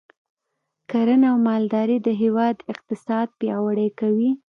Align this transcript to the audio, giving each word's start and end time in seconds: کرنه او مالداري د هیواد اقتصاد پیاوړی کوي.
کرنه 0.91 1.25
او 1.31 1.37
مالداري 1.47 1.97
د 2.03 2.07
هیواد 2.21 2.55
اقتصاد 2.71 3.27
پیاوړی 3.39 3.89
کوي. 3.99 4.29